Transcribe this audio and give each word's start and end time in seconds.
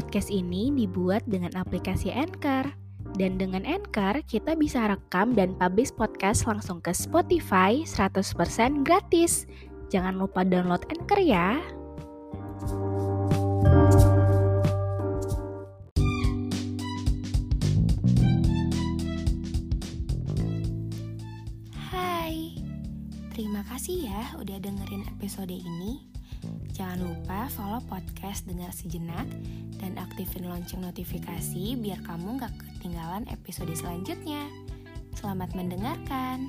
Podcast 0.00 0.32
ini 0.32 0.72
dibuat 0.72 1.20
dengan 1.28 1.52
aplikasi 1.60 2.08
Anchor. 2.08 2.72
Dan 3.20 3.36
dengan 3.36 3.68
Anchor, 3.68 4.24
kita 4.24 4.56
bisa 4.56 4.88
rekam 4.88 5.36
dan 5.36 5.52
publish 5.60 5.92
podcast 5.92 6.48
langsung 6.48 6.80
ke 6.80 6.88
Spotify 6.96 7.84
100% 7.84 8.80
gratis. 8.80 9.44
Jangan 9.92 10.16
lupa 10.16 10.40
download 10.40 10.88
Anchor 10.88 11.20
ya. 11.20 11.60
Hai, 21.92 22.56
terima 23.36 23.60
kasih 23.68 24.08
ya 24.08 24.32
udah 24.40 24.56
dengerin 24.64 25.04
episode 25.12 25.52
ini. 25.52 26.09
Jangan 26.74 27.02
lupa 27.02 27.50
follow 27.52 27.82
podcast 27.90 28.46
Dengar 28.46 28.70
Sejenak 28.70 29.26
dan 29.80 29.98
aktifin 29.98 30.46
lonceng 30.46 30.84
notifikasi 30.84 31.76
biar 31.76 32.00
kamu 32.06 32.40
gak 32.40 32.54
ketinggalan 32.56 33.26
episode 33.28 33.72
selanjutnya. 33.74 34.46
Selamat 35.18 35.52
mendengarkan. 35.58 36.48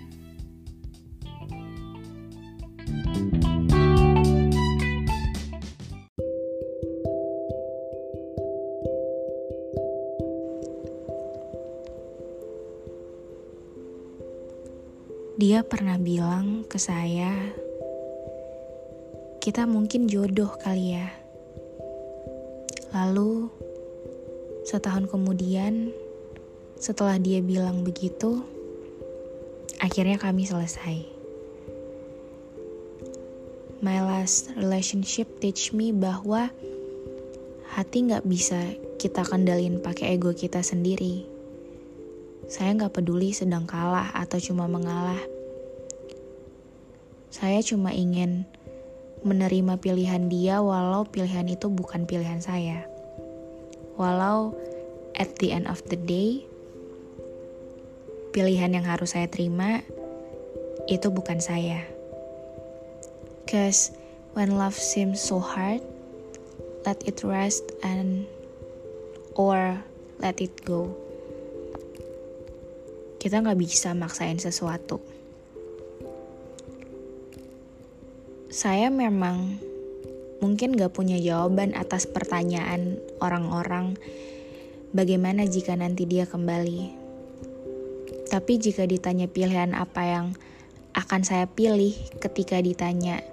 Dia 15.41 15.65
pernah 15.65 15.97
bilang 15.97 16.69
ke 16.69 16.77
saya, 16.77 17.33
kita 19.41 19.65
mungkin 19.65 20.05
jodoh 20.05 20.53
kali 20.61 20.93
ya. 21.01 21.09
Lalu, 22.93 23.49
setahun 24.69 25.09
kemudian, 25.09 25.89
setelah 26.77 27.17
dia 27.17 27.41
bilang 27.41 27.81
begitu, 27.81 28.45
akhirnya 29.81 30.21
kami 30.21 30.45
selesai. 30.45 31.09
My 33.81 34.05
last 34.05 34.53
relationship 34.53 35.25
teach 35.41 35.73
me 35.73 35.89
bahwa 35.89 36.53
hati 37.73 37.97
nggak 38.05 38.29
bisa 38.29 38.77
kita 39.01 39.25
kendalin 39.25 39.81
pakai 39.81 40.21
ego 40.21 40.37
kita 40.37 40.61
sendiri. 40.61 41.25
Saya 42.45 42.77
nggak 42.77 42.93
peduli 42.93 43.33
sedang 43.33 43.65
kalah 43.65 44.13
atau 44.13 44.37
cuma 44.37 44.69
mengalah. 44.69 45.17
Saya 47.33 47.65
cuma 47.65 47.89
ingin 47.89 48.45
menerima 49.21 49.77
pilihan 49.77 50.29
dia 50.29 50.59
walau 50.61 51.05
pilihan 51.05 51.45
itu 51.45 51.69
bukan 51.69 52.09
pilihan 52.09 52.41
saya. 52.41 52.85
Walau 53.97 54.57
at 55.13 55.37
the 55.37 55.53
end 55.53 55.69
of 55.69 55.81
the 55.89 55.99
day, 55.99 56.41
pilihan 58.33 58.73
yang 58.73 58.85
harus 58.87 59.13
saya 59.13 59.29
terima 59.29 59.85
itu 60.89 61.13
bukan 61.13 61.37
saya. 61.37 61.85
Cause 63.45 63.93
when 64.33 64.57
love 64.57 64.73
seems 64.73 65.21
so 65.21 65.37
hard, 65.37 65.83
let 66.87 67.03
it 67.05 67.21
rest 67.21 67.67
and 67.85 68.25
or 69.37 69.77
let 70.17 70.41
it 70.41 70.55
go. 70.65 70.89
Kita 73.21 73.37
nggak 73.37 73.59
bisa 73.59 73.93
maksain 73.93 74.41
sesuatu. 74.41 74.97
Saya 78.51 78.91
memang 78.91 79.63
mungkin 80.43 80.75
gak 80.75 80.91
punya 80.91 81.15
jawaban 81.23 81.71
atas 81.71 82.03
pertanyaan 82.03 82.99
orang-orang 83.23 83.95
bagaimana 84.91 85.47
jika 85.47 85.71
nanti 85.79 86.03
dia 86.03 86.27
kembali. 86.27 86.91
Tapi 88.27 88.59
jika 88.59 88.83
ditanya 88.83 89.31
pilihan 89.31 89.71
apa 89.71 90.03
yang 90.03 90.27
akan 90.91 91.23
saya 91.23 91.47
pilih 91.47 91.95
ketika 92.19 92.59
ditanya 92.59 93.23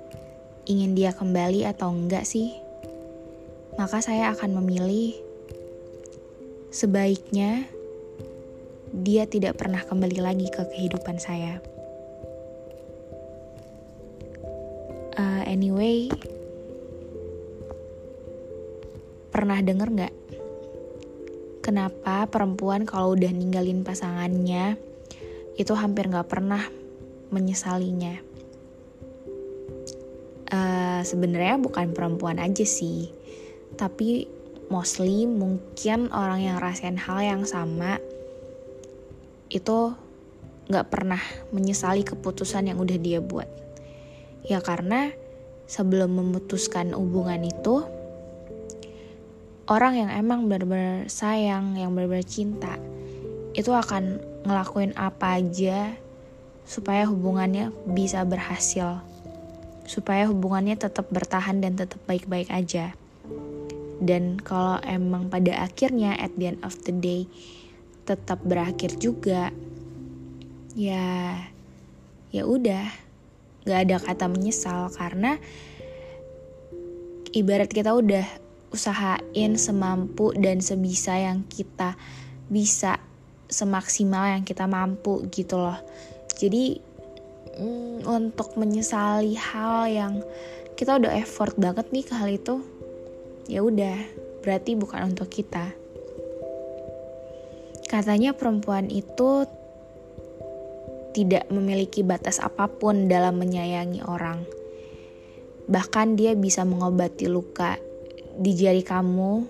ingin 0.71 0.95
dia 0.95 1.11
kembali 1.11 1.67
atau 1.67 1.91
enggak 1.91 2.23
sih, 2.23 2.55
maka 3.75 3.99
saya 3.99 4.31
akan 4.31 4.63
memilih 4.63 5.19
sebaiknya 6.71 7.67
dia 8.95 9.27
tidak 9.27 9.59
pernah 9.59 9.83
kembali 9.83 10.23
lagi 10.23 10.47
ke 10.47 10.63
kehidupan 10.63 11.19
saya. 11.19 11.59
Uh, 15.19 15.43
anyway, 15.51 16.07
pernah 19.35 19.59
denger 19.59 19.89
nggak? 19.91 20.15
Kenapa 21.59 22.31
perempuan 22.31 22.87
kalau 22.87 23.19
udah 23.19 23.35
ninggalin 23.35 23.83
pasangannya 23.83 24.79
itu 25.59 25.75
hampir 25.75 26.07
nggak 26.07 26.31
pernah 26.31 26.63
menyesalinya? 27.35 28.15
Uh, 30.55 31.03
Sebenarnya 31.03 31.59
bukan 31.59 31.91
perempuan 31.91 32.39
aja 32.39 32.63
sih, 32.63 33.11
tapi 33.75 34.31
mostly 34.71 35.27
mungkin 35.27 36.15
orang 36.15 36.47
yang 36.47 36.57
rasain 36.63 36.95
hal 36.95 37.19
yang 37.27 37.43
sama 37.43 37.99
itu 39.51 39.93
nggak 40.69 40.87
pernah 40.93 41.21
menyesali 41.51 42.07
keputusan 42.07 42.71
yang 42.71 42.79
udah 42.79 42.99
dia 43.03 43.19
buat. 43.19 43.68
Ya 44.47 44.63
karena 44.63 45.11
sebelum 45.67 46.15
memutuskan 46.15 46.95
hubungan 46.95 47.43
itu, 47.45 47.85
orang 49.69 49.95
yang 50.07 50.11
emang 50.15 50.47
benar-benar 50.47 51.11
sayang, 51.11 51.77
yang 51.77 51.93
benar-benar 51.93 52.25
cinta, 52.25 52.75
itu 53.53 53.75
akan 53.75 54.23
ngelakuin 54.47 54.95
apa 54.95 55.43
aja 55.43 55.93
supaya 56.69 57.09
hubungannya 57.09 57.75
bisa 57.89 58.23
berhasil. 58.23 59.03
Supaya 59.89 60.29
hubungannya 60.29 60.77
tetap 60.77 61.09
bertahan 61.09 61.65
dan 61.65 61.75
tetap 61.75 61.99
baik-baik 62.05 62.53
aja. 62.53 62.93
Dan 63.99 64.39
kalau 64.39 64.79
emang 64.87 65.27
pada 65.27 65.65
akhirnya 65.65 66.15
at 66.15 66.31
the 66.39 66.55
end 66.55 66.61
of 66.63 66.77
the 66.87 66.95
day 66.95 67.27
tetap 68.09 68.41
berakhir 68.41 68.97
juga 68.97 69.53
ya 70.73 71.37
ya 72.33 72.43
udah 72.49 72.89
nggak 73.69 73.85
ada 73.85 73.97
kata 74.01 74.27
menyesal 74.33 74.89
karena 74.97 75.37
ibarat 77.37 77.69
kita 77.69 77.93
udah 77.93 78.25
usahain 78.73 79.61
semampu 79.61 80.33
dan 80.33 80.65
sebisa 80.65 81.13
yang 81.21 81.45
kita 81.53 82.01
bisa 82.49 82.97
semaksimal 83.49 84.33
yang 84.33 84.45
kita 84.45 84.65
mampu 84.65 85.29
gitu 85.29 85.61
loh. 85.61 85.77
Jadi 86.37 86.81
mm, 87.61 88.09
untuk 88.09 88.57
menyesali 88.57 89.37
hal 89.37 89.89
yang 89.93 90.15
kita 90.81 90.97
udah 90.97 91.13
effort 91.21 91.53
banget 91.61 91.93
nih 91.93 92.05
ke 92.09 92.15
hal 92.17 92.29
itu 92.33 92.65
ya 93.49 93.61
udah 93.65 93.97
berarti 94.45 94.77
bukan 94.77 95.13
untuk 95.13 95.29
kita. 95.29 95.73
Katanya 97.89 98.37
perempuan 98.37 98.93
itu 98.93 99.49
tidak 101.13 101.49
memiliki 101.49 102.05
batas 102.05 102.41
apa 102.41 102.69
pun 102.69 103.09
dalam 103.09 103.41
menyayangi 103.41 104.05
orang. 104.05 104.45
Bahkan 105.69 106.17
dia 106.17 106.33
bisa 106.33 106.65
mengobati 106.65 107.29
luka 107.29 107.77
di 108.39 108.57
jari 108.57 108.81
kamu, 108.81 109.45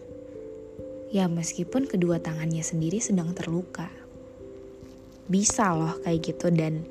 ya 1.14 1.30
meskipun 1.30 1.86
kedua 1.86 2.18
tangannya 2.18 2.62
sendiri 2.62 2.98
sedang 2.98 3.32
terluka. 3.36 3.86
Bisa 5.28 5.76
loh 5.76 6.00
kayak 6.02 6.24
gitu 6.24 6.48
dan 6.50 6.82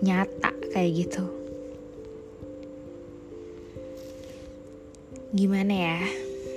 nyata 0.00 0.54
kayak 0.72 0.92
gitu. 1.04 1.24
Gimana 5.30 5.74
ya? 5.74 6.00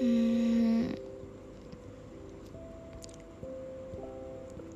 Hmm, 0.01 0.89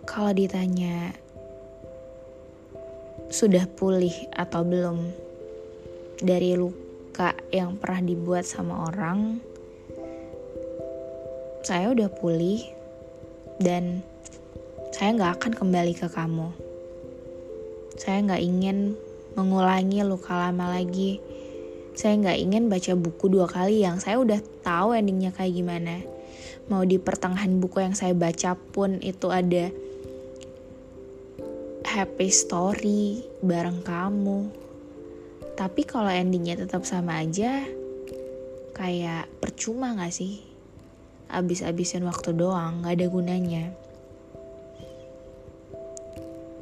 kalau 0.06 0.34
ditanya 0.34 1.18
sudah 3.28 3.68
pulih 3.68 4.14
atau 4.32 4.64
belum 4.64 5.04
dari 6.24 6.56
luka 6.56 7.36
yang 7.52 7.76
pernah 7.76 8.02
dibuat 8.02 8.48
sama 8.48 8.88
orang, 8.88 9.44
saya 11.68 11.92
udah 11.92 12.08
pulih 12.08 12.64
dan 13.60 14.00
saya 14.96 15.14
nggak 15.14 15.34
akan 15.42 15.54
kembali 15.54 15.94
ke 15.94 16.08
kamu. 16.08 16.50
Saya 18.00 18.24
nggak 18.24 18.44
ingin 18.44 18.96
mengulangi 19.36 20.02
luka 20.08 20.34
lama 20.34 20.72
lagi. 20.72 21.20
Saya 21.98 22.16
nggak 22.18 22.40
ingin 22.40 22.64
baca 22.72 22.94
buku 22.96 23.28
dua 23.28 23.50
kali 23.50 23.84
yang 23.84 24.00
saya 24.00 24.22
udah 24.22 24.40
tahu 24.64 24.96
endingnya 24.96 25.36
kayak 25.36 25.54
gimana. 25.54 26.06
Mau 26.72 26.86
di 26.88 26.96
pertengahan 27.02 27.60
buku 27.60 27.84
yang 27.84 27.98
saya 27.98 28.16
baca 28.16 28.56
pun 28.56 29.04
itu 29.04 29.28
ada 29.34 29.74
happy 31.98 32.30
story 32.30 33.26
bareng 33.42 33.82
kamu. 33.82 34.54
Tapi 35.58 35.82
kalau 35.82 36.14
endingnya 36.14 36.54
tetap 36.54 36.86
sama 36.86 37.26
aja, 37.26 37.66
kayak 38.78 39.26
percuma 39.42 39.98
gak 39.98 40.14
sih? 40.14 40.46
Abis-abisin 41.34 42.06
waktu 42.06 42.38
doang, 42.38 42.86
gak 42.86 43.02
ada 43.02 43.10
gunanya. 43.10 43.74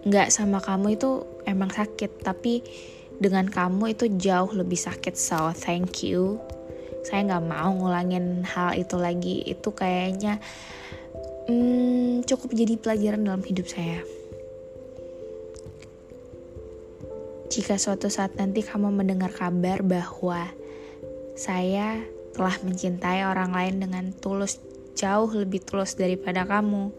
Gak 0.08 0.32
sama 0.32 0.64
kamu 0.64 0.96
itu 0.96 1.28
emang 1.44 1.68
sakit, 1.68 2.24
tapi 2.24 2.64
dengan 3.20 3.52
kamu 3.52 3.92
itu 3.92 4.08
jauh 4.16 4.56
lebih 4.56 4.80
sakit. 4.80 5.20
So, 5.20 5.52
thank 5.52 6.00
you. 6.08 6.40
Saya 7.04 7.28
gak 7.28 7.44
mau 7.44 7.76
ngulangin 7.76 8.48
hal 8.48 8.80
itu 8.80 8.96
lagi. 8.96 9.44
Itu 9.44 9.76
kayaknya 9.76 10.40
hmm, 11.52 12.24
cukup 12.24 12.56
jadi 12.56 12.80
pelajaran 12.80 13.28
dalam 13.28 13.44
hidup 13.44 13.68
saya. 13.68 14.15
Jika 17.56 17.80
suatu 17.80 18.12
saat 18.12 18.36
nanti 18.36 18.60
kamu 18.68 18.92
mendengar 18.92 19.32
kabar 19.32 19.80
bahwa 19.80 20.52
saya 21.40 22.04
telah 22.36 22.52
mencintai 22.60 23.24
orang 23.24 23.56
lain 23.56 23.80
dengan 23.80 24.12
tulus, 24.12 24.60
jauh 24.92 25.32
lebih 25.32 25.64
tulus 25.64 25.96
daripada 25.96 26.44
kamu, 26.44 26.92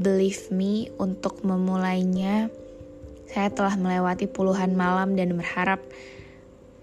believe 0.00 0.48
me, 0.48 0.88
untuk 0.96 1.44
memulainya, 1.44 2.48
saya 3.28 3.52
telah 3.52 3.76
melewati 3.76 4.24
puluhan 4.24 4.72
malam 4.72 5.12
dan 5.12 5.36
berharap 5.36 5.84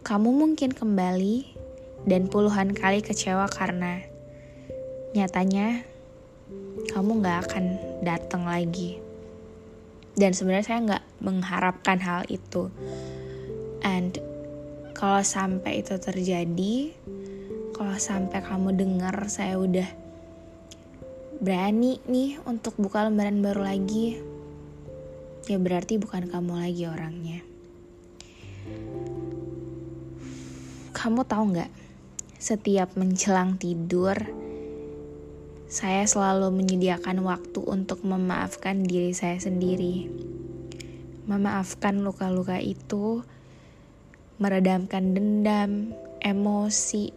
kamu 0.05 0.29
mungkin 0.29 0.77
kembali 0.77 1.57
dan 2.05 2.29
puluhan 2.29 2.69
kali 2.77 3.01
kecewa 3.01 3.49
karena 3.49 4.05
nyatanya 5.17 5.81
kamu 6.93 7.25
gak 7.25 7.49
akan 7.49 7.65
datang 8.05 8.45
lagi 8.45 9.08
dan 10.17 10.31
sebenarnya 10.33 10.65
saya 10.65 10.79
nggak 10.85 11.05
mengharapkan 11.21 11.99
hal 12.01 12.21
itu. 12.31 12.71
And 13.85 14.17
kalau 14.97 15.23
sampai 15.23 15.85
itu 15.85 15.95
terjadi 15.95 16.91
kalau 17.71 17.95
sampai 17.95 18.43
kamu 18.43 18.75
dengar 18.75 19.15
saya 19.31 19.55
udah 19.55 19.87
berani 21.39 22.03
nih 22.03 22.35
untuk 22.43 22.75
buka 22.75 23.07
lembaran 23.07 23.39
baru 23.39 23.63
lagi 23.63 24.19
ya 25.47 25.55
berarti 25.55 25.95
bukan 25.95 26.27
kamu 26.27 26.53
lagi 26.59 26.83
orangnya. 26.83 27.39
Kamu 30.91 31.23
tahu 31.23 31.43
nggak 31.55 31.71
setiap 32.35 32.99
menjelang 32.99 33.55
tidur 33.55 34.19
saya 35.69 36.01
selalu 36.09 36.49
menyediakan 36.49 37.21
waktu 37.21 37.61
untuk 37.61 38.01
memaafkan 38.01 38.81
diri 38.81 39.13
saya 39.13 39.37
sendiri. 39.37 40.09
Memaafkan 41.29 42.01
luka-luka 42.01 42.57
itu, 42.57 43.21
meredamkan 44.41 45.13
dendam, 45.13 45.93
emosi, 46.25 47.13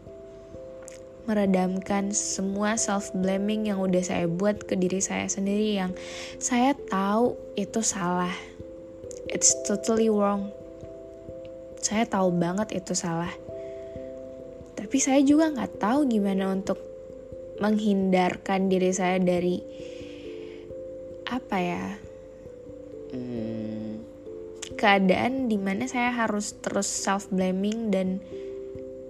meredamkan 1.25 2.13
semua 2.13 2.77
self-blaming 2.77 3.73
yang 3.73 3.81
udah 3.81 4.05
saya 4.05 4.29
buat 4.29 4.69
ke 4.69 4.77
diri 4.77 5.01
saya 5.01 5.33
sendiri 5.33 5.81
yang 5.81 5.97
saya 6.37 6.77
tahu 6.93 7.33
itu 7.57 7.81
salah. 7.81 8.37
It's 9.33 9.57
totally 9.65 10.13
wrong. 10.13 10.53
Saya 11.81 12.05
tahu 12.05 12.37
banget 12.37 12.85
itu 12.85 12.93
salah. 12.93 13.33
Tapi 14.77 14.97
saya 15.01 15.25
juga 15.25 15.49
nggak 15.57 15.81
tahu 15.81 16.05
gimana 16.05 16.53
untuk 16.53 16.92
menghindarkan 17.63 18.67
diri 18.67 18.91
saya 18.91 19.23
dari 19.23 19.63
apa 21.31 21.57
ya 21.63 21.85
hmm, 23.15 24.03
keadaan 24.75 25.47
di 25.47 25.55
mana 25.63 25.87
saya 25.87 26.11
harus 26.11 26.59
terus 26.59 26.91
self 26.91 27.31
blaming 27.31 27.95
dan 27.95 28.19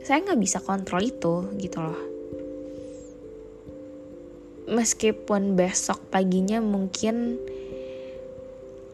saya 0.05 0.21
nggak 0.21 0.43
bisa 0.43 0.59
kontrol 0.61 1.01
itu 1.01 1.49
gitu 1.57 1.79
loh. 1.81 2.01
Meskipun 4.69 5.57
besok 5.57 6.13
paginya 6.13 6.61
mungkin 6.61 7.39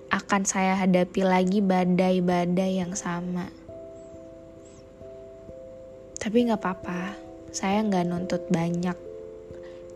akan 0.09 0.43
saya 0.49 0.79
hadapi 0.79 1.21
lagi 1.25 1.59
badai-badai 1.61 2.81
yang 2.81 2.95
sama. 2.97 3.51
Tapi 6.19 6.37
nggak 6.49 6.61
apa-apa 6.61 7.29
saya 7.53 7.81
nggak 7.85 8.05
nuntut 8.05 8.45
banyak 8.53 9.08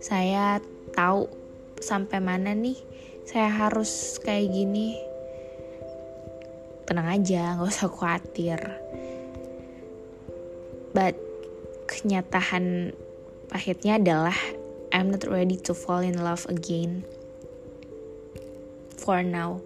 saya 0.02 0.58
tahu 0.98 1.30
sampai 1.78 2.18
mana 2.18 2.58
nih. 2.58 2.74
Saya 3.22 3.46
harus 3.46 4.18
kayak 4.18 4.50
gini. 4.50 4.98
Tenang 6.90 7.06
aja 7.06 7.54
nggak 7.54 7.70
usah 7.70 7.86
khawatir. 7.86 8.58
But 10.90 11.14
kenyataan 11.86 12.98
pahitnya 13.46 14.02
adalah 14.02 14.34
I'm 14.90 15.14
not 15.14 15.22
ready 15.24 15.56
to 15.64 15.72
fall 15.72 16.02
in 16.02 16.18
love 16.18 16.50
again. 16.50 17.06
For 18.98 19.22
now. 19.22 19.62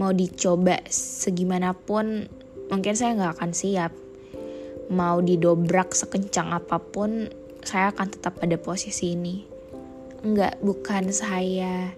Mau 0.00 0.16
dicoba 0.16 0.80
segimanapun 0.88 2.32
mungkin 2.72 2.94
saya 2.96 3.12
nggak 3.12 3.34
akan 3.36 3.52
siap. 3.52 3.92
Mau 4.88 5.20
didobrak 5.20 5.92
sekencang 5.92 6.48
apa 6.48 6.80
pun 6.80 7.28
saya 7.68 7.92
akan 7.92 8.08
tetap 8.08 8.40
pada 8.40 8.56
posisi 8.56 9.12
ini. 9.12 9.44
Enggak, 10.24 10.56
bukan 10.64 11.12
saya 11.12 11.92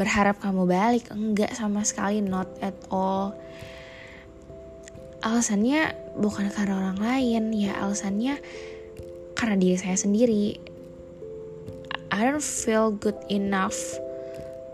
berharap 0.00 0.40
kamu 0.40 0.64
balik. 0.64 1.12
Enggak 1.12 1.52
sama 1.52 1.84
sekali, 1.84 2.24
not 2.24 2.48
at 2.64 2.74
all. 2.88 3.36
Alasannya 5.20 5.92
bukan 6.16 6.48
karena 6.48 6.80
orang 6.80 6.98
lain, 7.04 7.52
ya 7.52 7.76
alasannya 7.84 8.40
karena 9.36 9.60
diri 9.60 9.76
saya 9.76 10.00
sendiri. 10.00 10.56
I 12.08 12.24
don't 12.24 12.40
feel 12.40 12.88
good 12.88 13.20
enough 13.28 13.76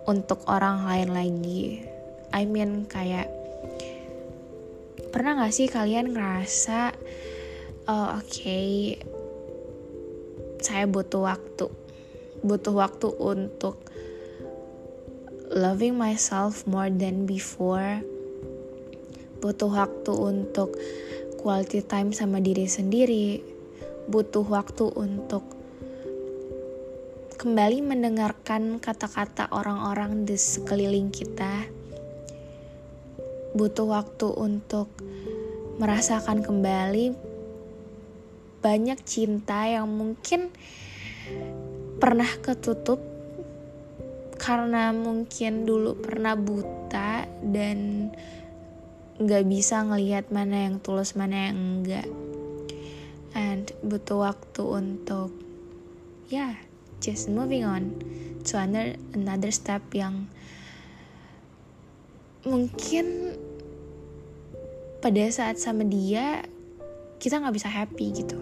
untuk 0.07 0.47
orang 0.47 0.87
lain 0.87 1.11
lagi. 1.11 1.83
I 2.31 2.47
mean 2.47 2.87
kayak 2.87 3.27
pernah 5.15 5.39
gak 5.39 5.55
sih 5.55 5.71
kalian 5.71 6.11
ngerasa 6.11 6.91
oh 7.87 8.19
oke 8.19 8.27
okay, 8.27 8.99
saya 10.65 10.89
butuh 10.89 11.29
waktu. 11.29 11.69
Butuh 12.41 12.73
waktu 12.73 13.13
untuk 13.21 13.85
loving 15.53 16.01
myself 16.01 16.65
more 16.65 16.89
than 16.89 17.29
before. 17.29 18.01
Butuh 19.45 19.69
waktu 19.69 20.13
untuk 20.17 20.73
quality 21.45 21.85
time 21.85 22.17
sama 22.17 22.41
diri 22.41 22.65
sendiri. 22.65 23.45
Butuh 24.09 24.49
waktu 24.49 24.89
untuk 24.97 25.45
kembali 27.37 27.85
mendengarkan 27.85 28.81
kata-kata 28.81 29.53
orang-orang 29.53 30.25
di 30.25 30.41
sekeliling 30.41 31.13
kita. 31.13 31.69
Butuh 33.53 33.85
waktu 33.85 34.33
untuk 34.33 34.89
merasakan 35.77 36.41
kembali 36.41 37.34
banyak 38.65 38.97
cinta 39.05 39.69
yang 39.69 39.85
mungkin 39.93 40.49
pernah 42.01 42.29
ketutup 42.41 42.97
karena 44.41 44.89
mungkin 44.97 45.69
dulu 45.69 46.01
pernah 46.01 46.33
buta 46.33 47.29
dan 47.45 48.09
nggak 49.21 49.45
bisa 49.45 49.85
ngelihat 49.85 50.33
mana 50.33 50.65
yang 50.65 50.81
tulus 50.81 51.13
mana 51.13 51.53
yang 51.53 51.57
enggak. 51.61 52.09
And 53.37 53.69
butuh 53.85 54.33
waktu 54.33 54.63
untuk 54.65 55.29
ya 56.33 56.49
yeah, 56.49 56.55
just 57.05 57.29
moving 57.29 57.69
on 57.69 57.93
to 58.49 58.57
another 58.57 58.97
another 59.13 59.53
step 59.53 59.85
yang 59.93 60.33
mungkin 62.49 63.37
pada 65.01 65.25
saat 65.29 65.61
sama 65.61 65.85
dia 65.85 66.49
kita 67.25 67.41
nggak 67.41 67.57
bisa 67.57 67.73
happy 67.73 68.13
gitu. 68.13 68.37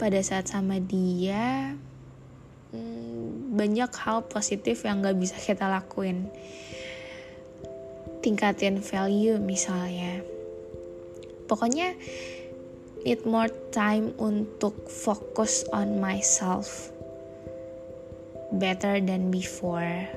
Pada 0.00 0.16
saat 0.24 0.48
sama 0.48 0.80
dia 0.80 1.76
hmm, 2.72 3.52
banyak 3.52 3.92
hal 4.00 4.24
positif 4.24 4.80
yang 4.88 5.04
gak 5.04 5.20
bisa 5.20 5.36
kita 5.36 5.68
lakuin. 5.68 6.32
Tingkatin 8.24 8.80
value 8.80 9.36
misalnya. 9.36 10.24
Pokoknya 11.44 11.92
need 13.04 13.28
more 13.28 13.52
time 13.76 14.16
untuk 14.16 14.88
fokus 14.88 15.68
on 15.68 16.00
myself 16.00 16.88
better 18.56 19.04
than 19.04 19.28
before. 19.28 20.08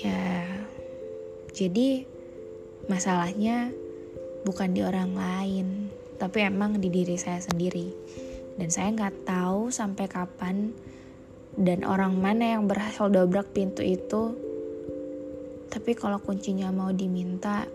Ya 0.00 0.48
jadi 1.52 2.08
masalahnya 2.88 3.83
bukan 4.44 4.76
di 4.76 4.84
orang 4.84 5.12
lain 5.16 5.66
tapi 6.14 6.46
emang 6.46 6.78
di 6.78 6.88
diri 6.90 7.18
saya 7.18 7.42
sendiri. 7.42 7.90
Dan 8.54 8.70
saya 8.70 8.94
nggak 8.94 9.26
tahu 9.26 9.68
sampai 9.68 10.06
kapan 10.06 10.70
dan 11.58 11.82
orang 11.82 12.14
mana 12.18 12.58
yang 12.58 12.70
berhasil 12.70 13.10
dobrak 13.10 13.50
pintu 13.50 13.82
itu. 13.82 14.38
Tapi 15.70 15.90
kalau 15.98 16.22
kuncinya 16.22 16.70
mau 16.70 16.94
diminta 16.94 17.66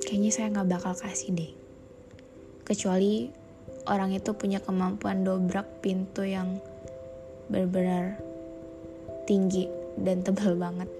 kayaknya 0.00 0.30
saya 0.32 0.50
nggak 0.56 0.70
bakal 0.72 0.94
kasih 0.96 1.36
deh. 1.36 1.52
Kecuali 2.64 3.28
orang 3.86 4.16
itu 4.16 4.32
punya 4.32 4.58
kemampuan 4.58 5.20
dobrak 5.20 5.84
pintu 5.84 6.24
yang 6.24 6.58
benar-benar 7.52 8.16
tinggi 9.28 9.68
dan 10.00 10.24
tebal 10.24 10.56
banget. 10.56 10.99